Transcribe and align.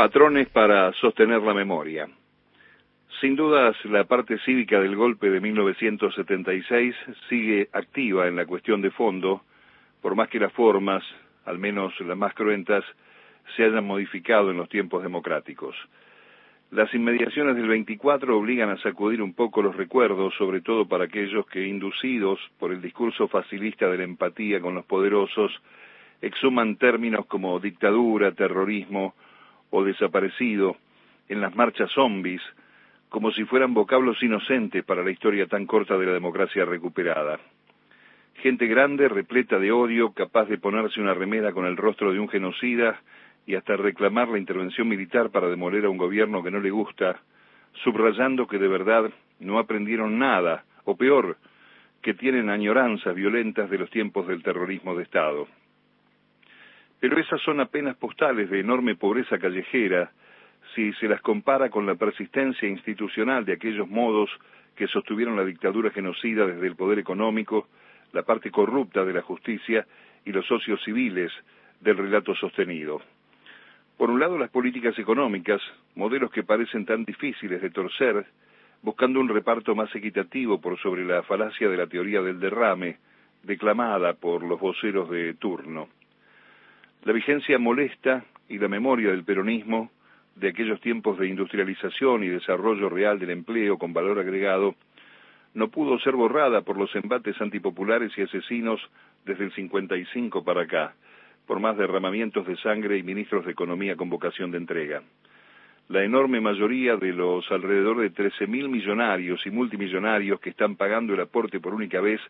Patrones 0.00 0.48
para 0.48 0.94
sostener 0.94 1.42
la 1.42 1.52
memoria. 1.52 2.08
Sin 3.20 3.36
dudas, 3.36 3.76
la 3.84 4.04
parte 4.04 4.38
cívica 4.46 4.80
del 4.80 4.96
golpe 4.96 5.28
de 5.28 5.42
1976 5.42 6.96
sigue 7.28 7.68
activa 7.70 8.26
en 8.26 8.34
la 8.34 8.46
cuestión 8.46 8.80
de 8.80 8.90
fondo, 8.92 9.42
por 10.00 10.14
más 10.14 10.30
que 10.30 10.40
las 10.40 10.54
formas, 10.54 11.04
al 11.44 11.58
menos 11.58 11.92
las 12.00 12.16
más 12.16 12.32
cruentas, 12.32 12.82
se 13.54 13.64
hayan 13.64 13.84
modificado 13.84 14.50
en 14.50 14.56
los 14.56 14.70
tiempos 14.70 15.02
democráticos. 15.02 15.76
Las 16.70 16.94
inmediaciones 16.94 17.54
del 17.56 17.68
24 17.68 18.38
obligan 18.38 18.70
a 18.70 18.78
sacudir 18.78 19.20
un 19.20 19.34
poco 19.34 19.60
los 19.60 19.76
recuerdos, 19.76 20.32
sobre 20.38 20.62
todo 20.62 20.88
para 20.88 21.04
aquellos 21.04 21.44
que, 21.44 21.66
inducidos 21.66 22.40
por 22.58 22.72
el 22.72 22.80
discurso 22.80 23.28
facilista 23.28 23.86
de 23.90 23.98
la 23.98 24.04
empatía 24.04 24.62
con 24.62 24.74
los 24.74 24.86
poderosos, 24.86 25.52
exhuman 26.22 26.76
términos 26.76 27.26
como 27.26 27.60
dictadura, 27.60 28.32
terrorismo 28.32 29.14
o 29.70 29.84
desaparecido 29.84 30.76
en 31.28 31.40
las 31.40 31.54
marchas 31.54 31.90
zombies, 31.92 32.42
como 33.08 33.32
si 33.32 33.44
fueran 33.44 33.74
vocablos 33.74 34.22
inocentes 34.22 34.84
para 34.84 35.02
la 35.02 35.10
historia 35.10 35.46
tan 35.46 35.66
corta 35.66 35.96
de 35.98 36.06
la 36.06 36.12
democracia 36.12 36.64
recuperada. 36.64 37.38
Gente 38.34 38.66
grande, 38.66 39.08
repleta 39.08 39.58
de 39.58 39.72
odio, 39.72 40.12
capaz 40.12 40.46
de 40.46 40.58
ponerse 40.58 41.00
una 41.00 41.14
remera 41.14 41.52
con 41.52 41.66
el 41.66 41.76
rostro 41.76 42.12
de 42.12 42.20
un 42.20 42.28
genocida 42.28 43.00
y 43.46 43.54
hasta 43.54 43.76
reclamar 43.76 44.28
la 44.28 44.38
intervención 44.38 44.88
militar 44.88 45.30
para 45.30 45.48
demoler 45.48 45.84
a 45.84 45.90
un 45.90 45.98
gobierno 45.98 46.42
que 46.42 46.50
no 46.50 46.60
le 46.60 46.70
gusta, 46.70 47.20
subrayando 47.84 48.46
que 48.46 48.58
de 48.58 48.68
verdad 48.68 49.10
no 49.40 49.58
aprendieron 49.58 50.18
nada, 50.18 50.64
o 50.84 50.96
peor, 50.96 51.36
que 52.02 52.14
tienen 52.14 52.48
añoranzas 52.48 53.14
violentas 53.14 53.68
de 53.68 53.78
los 53.78 53.90
tiempos 53.90 54.26
del 54.26 54.42
terrorismo 54.42 54.94
de 54.94 55.02
Estado. 55.02 55.48
Pero 57.00 57.18
esas 57.18 57.40
son 57.40 57.60
apenas 57.60 57.96
postales 57.96 58.50
de 58.50 58.60
enorme 58.60 58.94
pobreza 58.94 59.38
callejera 59.38 60.12
si 60.74 60.92
se 60.94 61.08
las 61.08 61.20
compara 61.22 61.70
con 61.70 61.86
la 61.86 61.94
persistencia 61.94 62.68
institucional 62.68 63.44
de 63.44 63.54
aquellos 63.54 63.88
modos 63.88 64.30
que 64.76 64.86
sostuvieron 64.86 65.36
la 65.36 65.44
dictadura 65.44 65.90
genocida 65.90 66.46
desde 66.46 66.66
el 66.66 66.76
poder 66.76 66.98
económico, 66.98 67.68
la 68.12 68.22
parte 68.22 68.50
corrupta 68.50 69.04
de 69.04 69.14
la 69.14 69.22
justicia 69.22 69.86
y 70.24 70.32
los 70.32 70.46
socios 70.46 70.80
civiles 70.84 71.32
del 71.80 71.96
relato 71.96 72.34
sostenido. 72.34 73.00
Por 73.96 74.10
un 74.10 74.20
lado, 74.20 74.38
las 74.38 74.50
políticas 74.50 74.98
económicas, 74.98 75.60
modelos 75.94 76.30
que 76.30 76.42
parecen 76.42 76.86
tan 76.86 77.04
difíciles 77.04 77.60
de 77.60 77.70
torcer, 77.70 78.26
buscando 78.82 79.20
un 79.20 79.28
reparto 79.28 79.74
más 79.74 79.94
equitativo 79.94 80.60
por 80.60 80.78
sobre 80.80 81.04
la 81.04 81.22
falacia 81.22 81.68
de 81.68 81.76
la 81.76 81.86
teoría 81.86 82.22
del 82.22 82.40
derrame, 82.40 82.98
declamada 83.42 84.14
por 84.14 84.42
los 84.42 84.58
voceros 84.60 85.10
de 85.10 85.34
turno. 85.34 85.88
La 87.04 87.14
vigencia 87.14 87.58
molesta 87.58 88.26
y 88.46 88.58
la 88.58 88.68
memoria 88.68 89.10
del 89.10 89.24
peronismo 89.24 89.90
de 90.36 90.48
aquellos 90.48 90.82
tiempos 90.82 91.18
de 91.18 91.28
industrialización 91.28 92.22
y 92.22 92.28
desarrollo 92.28 92.90
real 92.90 93.18
del 93.18 93.30
empleo 93.30 93.78
con 93.78 93.94
valor 93.94 94.18
agregado, 94.18 94.74
no 95.54 95.68
pudo 95.70 95.98
ser 96.00 96.14
borrada 96.14 96.60
por 96.60 96.76
los 96.76 96.94
embates 96.94 97.40
antipopulares 97.40 98.12
y 98.18 98.22
asesinos 98.22 98.80
desde 99.24 99.44
el 99.44 99.52
55 99.52 100.44
para 100.44 100.62
acá, 100.62 100.94
por 101.46 101.58
más 101.58 101.78
derramamientos 101.78 102.46
de 102.46 102.56
sangre 102.58 102.98
y 102.98 103.02
ministros 103.02 103.46
de 103.46 103.52
Economía 103.52 103.96
con 103.96 104.10
vocación 104.10 104.50
de 104.50 104.58
entrega. 104.58 105.02
La 105.88 106.04
enorme 106.04 106.42
mayoría 106.42 106.96
de 106.96 107.14
los 107.14 107.50
alrededor 107.50 107.98
de 108.00 108.12
13.000 108.12 108.68
millonarios 108.68 109.44
y 109.46 109.50
multimillonarios 109.50 110.38
que 110.38 110.50
están 110.50 110.76
pagando 110.76 111.14
el 111.14 111.20
aporte 111.20 111.60
por 111.60 111.72
única 111.72 112.00
vez 112.02 112.20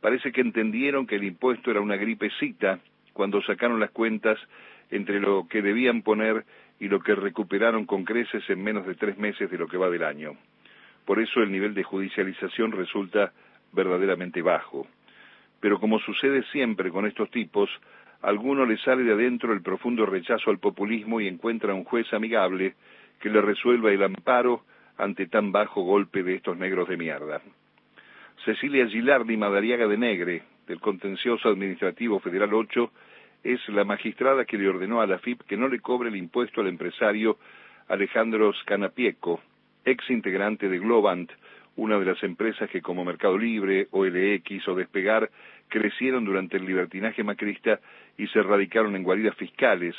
parece 0.00 0.30
que 0.30 0.40
entendieron 0.42 1.08
que 1.08 1.16
el 1.16 1.24
impuesto 1.24 1.72
era 1.72 1.80
una 1.80 1.96
gripecita 1.96 2.78
cuando 3.12 3.42
sacaron 3.42 3.80
las 3.80 3.90
cuentas 3.90 4.38
entre 4.90 5.20
lo 5.20 5.46
que 5.48 5.62
debían 5.62 6.02
poner 6.02 6.44
y 6.78 6.88
lo 6.88 7.00
que 7.00 7.14
recuperaron 7.14 7.86
con 7.86 8.04
creces 8.04 8.48
en 8.50 8.62
menos 8.62 8.86
de 8.86 8.94
tres 8.94 9.16
meses 9.18 9.50
de 9.50 9.58
lo 9.58 9.68
que 9.68 9.76
va 9.76 9.88
del 9.88 10.04
año. 10.04 10.36
Por 11.04 11.20
eso 11.20 11.40
el 11.40 11.50
nivel 11.50 11.74
de 11.74 11.82
judicialización 11.82 12.72
resulta 12.72 13.32
verdaderamente 13.72 14.42
bajo. 14.42 14.86
Pero 15.60 15.78
como 15.78 15.98
sucede 16.00 16.42
siempre 16.52 16.90
con 16.90 17.06
estos 17.06 17.30
tipos, 17.30 17.70
a 18.20 18.28
alguno 18.28 18.66
le 18.66 18.78
sale 18.78 19.02
de 19.02 19.12
adentro 19.12 19.52
el 19.52 19.62
profundo 19.62 20.06
rechazo 20.06 20.50
al 20.50 20.58
populismo 20.58 21.20
y 21.20 21.28
encuentra 21.28 21.74
un 21.74 21.84
juez 21.84 22.12
amigable 22.12 22.74
que 23.20 23.30
le 23.30 23.40
resuelva 23.40 23.92
el 23.92 24.02
amparo 24.02 24.64
ante 24.96 25.26
tan 25.26 25.52
bajo 25.52 25.82
golpe 25.82 26.22
de 26.22 26.34
estos 26.34 26.56
negros 26.56 26.88
de 26.88 26.96
mierda. 26.96 27.40
Cecilia 28.44 28.86
Gilardi 28.88 29.36
Madariaga 29.36 29.86
de 29.86 29.96
Negre, 29.96 30.42
del 30.66 30.80
Contencioso 30.80 31.48
Administrativo 31.48 32.18
Federal 32.20 32.52
8, 32.52 32.92
es 33.42 33.66
la 33.68 33.84
magistrada 33.84 34.44
que 34.44 34.58
le 34.58 34.68
ordenó 34.68 35.00
a 35.00 35.06
la 35.06 35.18
FIP 35.18 35.42
que 35.42 35.56
no 35.56 35.68
le 35.68 35.80
cobre 35.80 36.08
el 36.08 36.16
impuesto 36.16 36.60
al 36.60 36.68
empresario 36.68 37.38
Alejandro 37.88 38.52
Scanapieco, 38.52 39.40
ex 39.84 40.08
integrante 40.10 40.68
de 40.68 40.78
Globant, 40.78 41.30
una 41.76 41.98
de 41.98 42.04
las 42.04 42.22
empresas 42.22 42.70
que 42.70 42.82
como 42.82 43.04
Mercado 43.04 43.36
Libre, 43.38 43.88
OLX 43.90 44.68
o 44.68 44.74
Despegar 44.74 45.30
crecieron 45.68 46.24
durante 46.24 46.58
el 46.58 46.66
libertinaje 46.66 47.24
macrista 47.24 47.80
y 48.18 48.26
se 48.28 48.42
radicaron 48.42 48.94
en 48.94 49.02
guaridas 49.02 49.34
fiscales, 49.36 49.96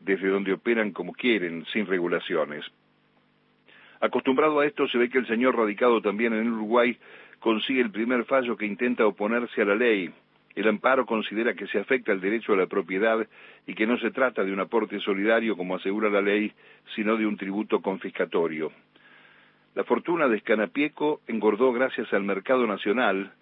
desde 0.00 0.28
donde 0.28 0.52
operan 0.52 0.92
como 0.92 1.12
quieren, 1.12 1.64
sin 1.72 1.86
regulaciones. 1.86 2.64
Acostumbrado 4.00 4.60
a 4.60 4.66
esto, 4.66 4.86
se 4.88 4.98
ve 4.98 5.08
que 5.08 5.18
el 5.18 5.26
señor 5.26 5.56
radicado 5.56 6.00
también 6.00 6.32
en 6.32 6.52
Uruguay 6.52 6.96
consigue 7.40 7.80
el 7.80 7.90
primer 7.90 8.24
fallo 8.24 8.56
que 8.56 8.66
intenta 8.66 9.06
oponerse 9.06 9.62
a 9.62 9.64
la 9.64 9.74
ley, 9.74 10.12
el 10.56 10.66
amparo 10.68 11.04
considera 11.04 11.54
que 11.54 11.66
se 11.66 11.78
afecta 11.78 12.12
el 12.12 12.20
derecho 12.20 12.54
a 12.54 12.56
la 12.56 12.66
propiedad 12.66 13.26
y 13.66 13.74
que 13.74 13.86
no 13.86 13.98
se 13.98 14.10
trata 14.10 14.42
de 14.42 14.52
un 14.52 14.60
aporte 14.60 14.98
solidario 15.00 15.54
como 15.54 15.76
asegura 15.76 16.08
la 16.08 16.22
ley, 16.22 16.50
sino 16.94 17.16
de 17.16 17.26
un 17.26 17.36
tributo 17.36 17.82
confiscatorio. 17.82 18.72
La 19.74 19.84
fortuna 19.84 20.26
de 20.26 20.40
Scanapieco 20.40 21.20
engordó 21.26 21.72
gracias 21.72 22.10
al 22.14 22.24
mercado 22.24 22.66
nacional, 22.66 23.32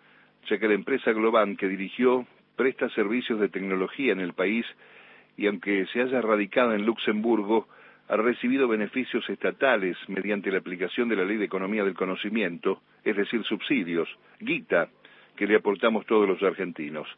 ya 0.50 0.58
que 0.58 0.66
la 0.66 0.74
empresa 0.74 1.12
Globan 1.12 1.56
que 1.56 1.68
dirigió 1.68 2.26
presta 2.56 2.88
servicios 2.90 3.38
de 3.38 3.48
tecnología 3.48 4.12
en 4.12 4.20
el 4.20 4.32
país 4.32 4.66
y 5.36 5.46
aunque 5.46 5.86
se 5.92 6.02
haya 6.02 6.20
radicado 6.20 6.74
en 6.74 6.84
Luxemburgo, 6.84 7.68
ha 8.08 8.16
recibido 8.16 8.66
beneficios 8.66 9.28
estatales 9.30 9.96
mediante 10.08 10.50
la 10.50 10.58
aplicación 10.58 11.08
de 11.08 11.16
la 11.16 11.24
Ley 11.24 11.36
de 11.36 11.44
Economía 11.44 11.84
del 11.84 11.94
Conocimiento, 11.94 12.82
es 13.04 13.16
decir, 13.16 13.44
subsidios, 13.44 14.08
guita, 14.40 14.88
que 15.36 15.46
le 15.46 15.56
aportamos 15.56 16.06
todos 16.06 16.28
los 16.28 16.42
argentinos. 16.42 17.08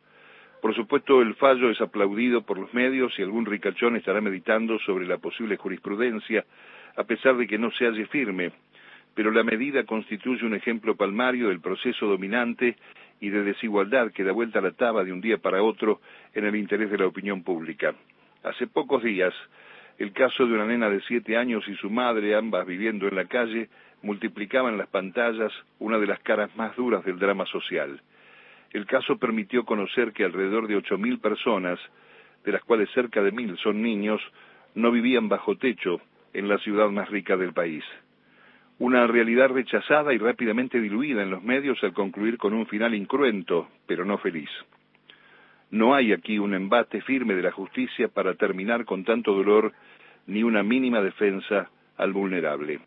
Por 0.60 0.74
supuesto, 0.74 1.22
el 1.22 1.34
fallo 1.34 1.70
es 1.70 1.80
aplaudido 1.80 2.42
por 2.42 2.58
los 2.58 2.72
medios 2.74 3.16
y 3.18 3.22
algún 3.22 3.46
ricachón 3.46 3.96
estará 3.96 4.20
meditando 4.20 4.78
sobre 4.80 5.06
la 5.06 5.18
posible 5.18 5.56
jurisprudencia, 5.56 6.44
a 6.96 7.04
pesar 7.04 7.36
de 7.36 7.46
que 7.46 7.58
no 7.58 7.70
se 7.72 7.86
halle 7.86 8.06
firme, 8.06 8.52
pero 9.14 9.30
la 9.30 9.44
medida 9.44 9.84
constituye 9.84 10.44
un 10.44 10.54
ejemplo 10.54 10.96
palmario 10.96 11.48
del 11.48 11.60
proceso 11.60 12.06
dominante 12.06 12.76
y 13.20 13.30
de 13.30 13.44
desigualdad 13.44 14.12
que 14.12 14.24
da 14.24 14.32
vuelta 14.32 14.58
a 14.58 14.62
la 14.62 14.72
taba 14.72 15.04
de 15.04 15.12
un 15.12 15.20
día 15.20 15.38
para 15.38 15.62
otro 15.62 16.00
en 16.34 16.44
el 16.44 16.56
interés 16.56 16.90
de 16.90 16.98
la 16.98 17.06
opinión 17.06 17.42
pública. 17.42 17.94
Hace 18.42 18.66
pocos 18.66 19.02
días, 19.02 19.34
el 19.98 20.12
caso 20.12 20.46
de 20.46 20.54
una 20.54 20.66
nena 20.66 20.90
de 20.90 21.00
siete 21.02 21.36
años 21.36 21.66
y 21.68 21.74
su 21.76 21.90
madre, 21.90 22.34
ambas 22.34 22.66
viviendo 22.66 23.08
en 23.08 23.16
la 23.16 23.24
calle, 23.24 23.68
multiplicaba 24.06 24.70
en 24.70 24.78
las 24.78 24.86
pantallas 24.86 25.52
una 25.80 25.98
de 25.98 26.06
las 26.06 26.20
caras 26.20 26.54
más 26.56 26.74
duras 26.76 27.04
del 27.04 27.18
drama 27.18 27.44
social. 27.46 28.00
El 28.72 28.86
caso 28.86 29.18
permitió 29.18 29.64
conocer 29.64 30.12
que 30.12 30.24
alrededor 30.24 30.68
de 30.68 30.76
ocho 30.76 30.96
mil 30.96 31.18
personas, 31.18 31.78
de 32.44 32.52
las 32.52 32.62
cuales 32.62 32.88
cerca 32.94 33.22
de 33.22 33.32
mil 33.32 33.58
son 33.58 33.82
niños, 33.82 34.22
no 34.74 34.92
vivían 34.92 35.28
bajo 35.28 35.56
techo 35.56 36.00
en 36.32 36.48
la 36.48 36.58
ciudad 36.58 36.88
más 36.90 37.10
rica 37.10 37.36
del 37.36 37.52
país. 37.52 37.84
Una 38.78 39.06
realidad 39.06 39.48
rechazada 39.48 40.12
y 40.12 40.18
rápidamente 40.18 40.80
diluida 40.80 41.22
en 41.22 41.30
los 41.30 41.42
medios 41.42 41.82
al 41.82 41.92
concluir 41.92 42.38
con 42.38 42.52
un 42.52 42.66
final 42.66 42.94
incruento, 42.94 43.68
pero 43.86 44.04
no 44.04 44.18
feliz. 44.18 44.50
No 45.70 45.94
hay 45.94 46.12
aquí 46.12 46.38
un 46.38 46.54
embate 46.54 47.00
firme 47.00 47.34
de 47.34 47.42
la 47.42 47.52
justicia 47.52 48.08
para 48.08 48.34
terminar 48.34 48.84
con 48.84 49.02
tanto 49.04 49.32
dolor, 49.32 49.72
ni 50.26 50.44
una 50.44 50.62
mínima 50.62 51.00
defensa 51.00 51.70
al 51.96 52.12
vulnerable. 52.12 52.80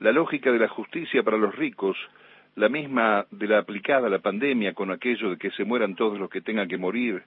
La 0.00 0.12
lógica 0.12 0.52
de 0.52 0.58
la 0.58 0.68
justicia 0.68 1.22
para 1.22 1.36
los 1.36 1.54
ricos, 1.56 1.96
la 2.54 2.68
misma 2.68 3.26
de 3.30 3.48
la 3.48 3.58
aplicada 3.58 4.06
a 4.06 4.10
la 4.10 4.20
pandemia 4.20 4.72
con 4.74 4.90
aquello 4.90 5.30
de 5.30 5.38
que 5.38 5.50
se 5.50 5.64
mueran 5.64 5.96
todos 5.96 6.18
los 6.18 6.30
que 6.30 6.40
tengan 6.40 6.68
que 6.68 6.78
morir, 6.78 7.22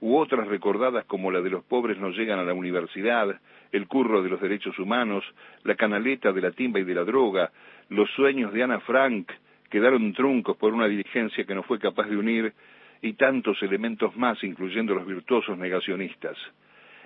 u 0.00 0.16
otras 0.16 0.48
recordadas 0.48 1.04
como 1.04 1.30
la 1.30 1.40
de 1.40 1.50
los 1.50 1.64
pobres 1.64 1.98
no 1.98 2.10
llegan 2.10 2.38
a 2.38 2.44
la 2.44 2.54
universidad, 2.54 3.40
el 3.72 3.86
curro 3.86 4.22
de 4.22 4.30
los 4.30 4.40
derechos 4.40 4.78
humanos, 4.78 5.24
la 5.64 5.74
canaleta 5.74 6.32
de 6.32 6.40
la 6.40 6.50
timba 6.50 6.80
y 6.80 6.84
de 6.84 6.94
la 6.94 7.04
droga, 7.04 7.50
los 7.88 8.10
sueños 8.10 8.52
de 8.52 8.62
Ana 8.62 8.80
Frank 8.80 9.30
quedaron 9.70 10.12
truncos 10.12 10.56
por 10.56 10.72
una 10.72 10.88
dirigencia 10.88 11.44
que 11.44 11.54
no 11.54 11.62
fue 11.62 11.78
capaz 11.78 12.08
de 12.08 12.16
unir, 12.16 12.52
y 13.00 13.12
tantos 13.12 13.62
elementos 13.62 14.16
más, 14.16 14.42
incluyendo 14.42 14.94
los 14.94 15.06
virtuosos 15.06 15.56
negacionistas. 15.56 16.36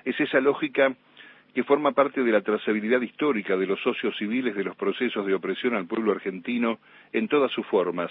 Es 0.05 0.19
esa 0.19 0.41
lógica 0.41 0.95
que 1.55 1.65
forma 1.65 1.93
parte 1.93 2.23
de 2.23 2.33
la 2.33 2.41
trazabilidad 2.41 3.01
histórica 3.03 3.57
de 3.57 3.67
los 3.67 3.81
socios 3.81 4.17
civiles 4.17 4.55
de 4.57 4.65
los 4.65 4.77
procesos 4.77 5.27
de 5.27 5.35
opresión 5.35 5.75
al 5.75 5.87
pueblo 5.87 6.13
argentino 6.13 6.79
en 7.13 7.29
todas 7.29 7.51
sus 7.53 7.67
formas, 7.67 8.11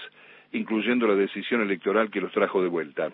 incluyendo 0.52 1.06
la 1.08 1.16
decisión 1.16 1.60
electoral 1.60 2.10
que 2.10 2.20
los 2.20 2.32
trajo 2.32 2.62
de 2.62 2.68
vuelta. 2.68 3.10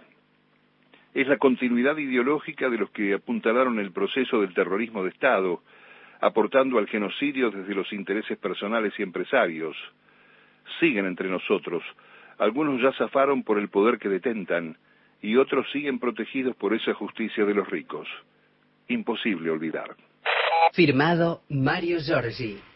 Es 1.15 1.27
la 1.27 1.39
continuidad 1.39 1.97
ideológica 1.97 2.69
de 2.69 2.79
los 2.79 2.91
que 2.91 3.15
apuntalaron 3.15 3.79
el 3.79 3.93
proceso 3.93 4.41
del 4.41 4.53
terrorismo 4.53 5.03
de 5.03 5.11
Estado, 5.11 5.63
aportando 6.21 6.79
al 6.79 6.89
genocidio 6.89 7.51
desde 7.51 7.75
los 7.75 7.93
intereses 7.93 8.37
personales 8.39 8.93
y 8.99 9.03
empresarios. 9.03 9.77
Siguen 10.79 11.07
entre 11.07 11.31
nosotros. 11.31 11.83
Algunos 12.39 12.83
ya 12.83 12.93
zafaron 12.93 13.43
por 13.43 13.59
el 13.59 13.69
poder 13.69 13.99
que 13.99 14.09
detentan 14.09 14.77
y 15.23 15.37
otros 15.37 15.67
siguen 15.73 15.99
protegidos 15.99 16.55
por 16.57 16.75
esa 16.75 16.93
justicia 16.93 17.45
de 17.45 17.55
los 17.55 17.69
ricos. 17.69 18.07
Imposible 18.89 19.51
olvidar. 19.51 19.97
Firmado 20.73 21.43
Mario 21.49 21.99
Giorgi. 22.01 22.61